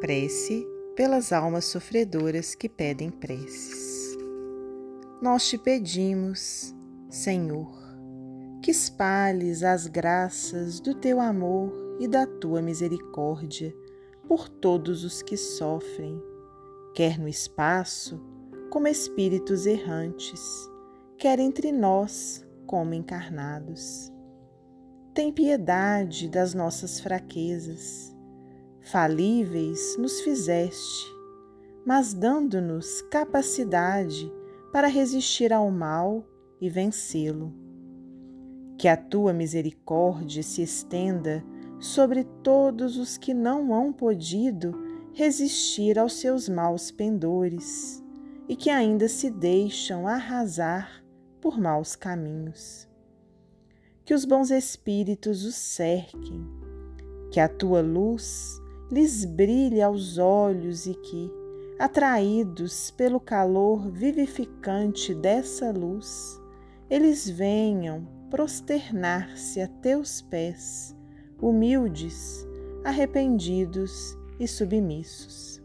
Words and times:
Prece 0.00 0.66
pelas 0.96 1.30
almas 1.30 1.66
sofredoras 1.66 2.54
que 2.54 2.70
pedem 2.70 3.10
preces. 3.10 4.16
Nós 5.20 5.46
te 5.46 5.58
pedimos, 5.58 6.74
Senhor, 7.10 7.70
que 8.62 8.70
espalhes 8.70 9.62
as 9.62 9.86
graças 9.86 10.80
do 10.80 10.94
teu 10.94 11.20
amor 11.20 11.98
e 12.00 12.08
da 12.08 12.26
tua 12.26 12.62
misericórdia 12.62 13.76
por 14.26 14.48
todos 14.48 15.04
os 15.04 15.20
que 15.20 15.36
sofrem, 15.36 16.18
quer 16.94 17.18
no 17.18 17.28
espaço, 17.28 18.18
como 18.70 18.88
espíritos 18.88 19.66
errantes, 19.66 20.40
quer 21.18 21.38
entre 21.38 21.72
nós, 21.72 22.42
como 22.66 22.94
encarnados. 22.94 24.10
Tem 25.12 25.30
piedade 25.30 26.26
das 26.26 26.54
nossas 26.54 27.00
fraquezas 27.00 28.18
falíveis 28.82 29.96
nos 29.98 30.20
fizeste, 30.20 31.06
mas 31.84 32.14
dando-nos 32.14 33.02
capacidade 33.02 34.32
para 34.72 34.88
resistir 34.88 35.52
ao 35.52 35.70
mal 35.70 36.24
e 36.60 36.68
vencê-lo. 36.68 37.52
Que 38.78 38.88
a 38.88 38.96
tua 38.96 39.32
misericórdia 39.32 40.42
se 40.42 40.62
estenda 40.62 41.44
sobre 41.78 42.24
todos 42.42 42.96
os 42.96 43.16
que 43.16 43.34
não 43.34 43.74
hão 43.74 43.92
podido 43.92 44.74
resistir 45.12 45.98
aos 45.98 46.14
seus 46.14 46.48
maus 46.48 46.90
pendores 46.90 48.02
e 48.48 48.56
que 48.56 48.70
ainda 48.70 49.08
se 49.08 49.30
deixam 49.30 50.06
arrasar 50.06 51.04
por 51.40 51.58
maus 51.58 51.96
caminhos. 51.96 52.88
Que 54.04 54.14
os 54.14 54.24
bons 54.24 54.50
espíritos 54.50 55.44
os 55.44 55.54
cerquem, 55.54 56.46
que 57.30 57.40
a 57.40 57.48
tua 57.48 57.80
luz 57.80 58.60
lhes 58.90 59.24
brilhe 59.24 59.80
aos 59.80 60.18
olhos 60.18 60.86
e 60.86 60.94
que, 60.94 61.30
atraídos 61.78 62.90
pelo 62.90 63.20
calor 63.20 63.90
vivificante 63.90 65.14
dessa 65.14 65.70
luz, 65.70 66.40
eles 66.88 67.28
venham 67.28 68.06
prosternar-se 68.30 69.60
a 69.60 69.68
teus 69.68 70.20
pés, 70.20 70.96
humildes, 71.40 72.46
arrependidos 72.84 74.18
e 74.38 74.46
submissos. 74.48 75.62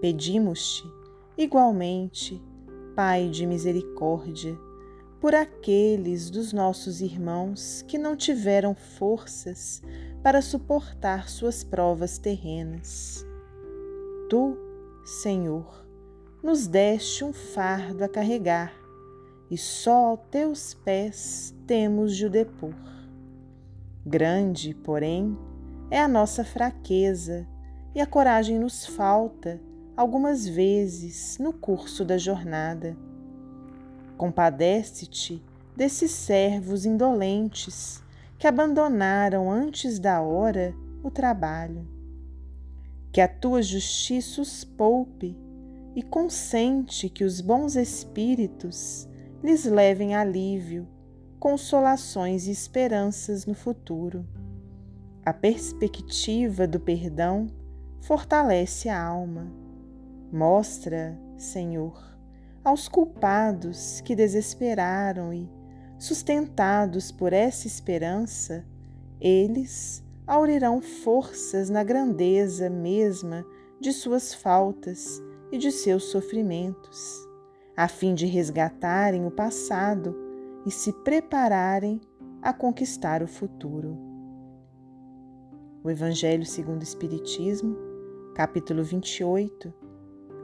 Pedimos-te, 0.00 0.84
igualmente, 1.38 2.42
Pai 2.96 3.28
de 3.28 3.46
misericórdia, 3.46 4.58
por 5.20 5.34
aqueles 5.34 6.28
dos 6.28 6.52
nossos 6.52 7.00
irmãos 7.00 7.82
que 7.86 7.96
não 7.96 8.16
tiveram 8.16 8.74
forças 8.74 9.80
para 10.22 10.42
suportar 10.42 11.28
suas 11.28 11.64
provas 11.64 12.18
terrenas. 12.18 13.24
Tu, 14.28 14.56
Senhor, 15.04 15.86
nos 16.42 16.66
deste 16.66 17.24
um 17.24 17.32
fardo 17.32 18.04
a 18.04 18.08
carregar 18.08 18.72
e 19.50 19.56
só 19.56 20.10
aos 20.10 20.20
teus 20.30 20.74
pés 20.74 21.54
temos 21.66 22.14
de 22.14 22.26
o 22.26 22.30
depor. 22.30 22.74
Grande, 24.04 24.74
porém, 24.74 25.36
é 25.90 26.00
a 26.00 26.08
nossa 26.08 26.44
fraqueza 26.44 27.46
e 27.94 28.00
a 28.00 28.06
coragem 28.06 28.58
nos 28.58 28.86
falta 28.86 29.60
algumas 29.96 30.46
vezes 30.46 31.38
no 31.38 31.52
curso 31.52 32.04
da 32.04 32.16
jornada. 32.16 32.96
Compadece-te 34.16 35.42
desses 35.76 36.10
servos 36.10 36.84
indolentes 36.84 38.02
que 38.40 38.46
abandonaram 38.46 39.52
antes 39.52 39.98
da 39.98 40.22
hora 40.22 40.74
o 41.02 41.10
trabalho. 41.10 41.86
Que 43.12 43.20
a 43.20 43.28
tua 43.28 43.60
justiça 43.60 44.40
os 44.40 44.64
poupe 44.64 45.36
e 45.94 46.02
consente 46.02 47.10
que 47.10 47.22
os 47.22 47.42
bons 47.42 47.76
espíritos 47.76 49.06
lhes 49.42 49.66
levem 49.66 50.14
alívio, 50.14 50.88
consolações 51.38 52.46
e 52.46 52.50
esperanças 52.50 53.44
no 53.44 53.52
futuro. 53.52 54.26
A 55.22 55.34
perspectiva 55.34 56.66
do 56.66 56.80
perdão 56.80 57.46
fortalece 58.00 58.88
a 58.88 59.04
alma. 59.04 59.52
Mostra, 60.32 61.14
Senhor, 61.36 62.02
aos 62.64 62.88
culpados 62.88 64.00
que 64.00 64.16
desesperaram 64.16 65.30
e, 65.30 65.46
Sustentados 66.00 67.12
por 67.12 67.34
essa 67.34 67.66
esperança, 67.66 68.64
eles 69.20 70.02
aurirão 70.26 70.80
forças 70.80 71.68
na 71.68 71.84
grandeza 71.84 72.70
mesma 72.70 73.44
de 73.78 73.92
suas 73.92 74.32
faltas 74.32 75.22
e 75.52 75.58
de 75.58 75.70
seus 75.70 76.04
sofrimentos, 76.04 77.28
a 77.76 77.86
fim 77.86 78.14
de 78.14 78.24
resgatarem 78.24 79.26
o 79.26 79.30
passado 79.30 80.16
e 80.64 80.70
se 80.70 80.90
prepararem 81.04 82.00
a 82.40 82.50
conquistar 82.54 83.22
o 83.22 83.28
futuro. 83.28 83.98
O 85.84 85.90
Evangelho 85.90 86.46
segundo 86.46 86.80
o 86.80 86.84
Espiritismo, 86.84 87.76
capítulo 88.34 88.82
28, 88.82 89.70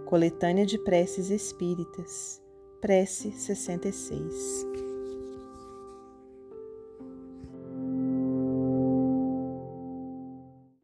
coletânea 0.04 0.66
de 0.66 0.76
preces 0.76 1.30
espíritas, 1.30 2.42
prece 2.78 3.32
66. 3.32 4.95